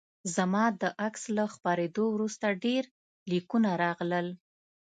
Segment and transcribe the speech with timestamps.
[0.35, 2.83] زما د عکس له خپریدو وروسته ډیر
[3.31, 4.27] لیکونه راغلل